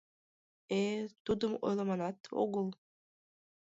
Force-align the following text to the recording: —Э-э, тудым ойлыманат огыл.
—Э-э, 0.79 1.05
тудым 1.25 1.51
ойлыманат 1.65 2.17
огыл. 2.43 2.67